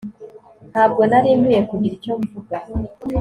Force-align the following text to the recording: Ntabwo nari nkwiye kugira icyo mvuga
Ntabwo 0.71 1.01
nari 1.09 1.29
nkwiye 1.37 1.61
kugira 1.69 1.93
icyo 1.97 2.13
mvuga 2.21 2.55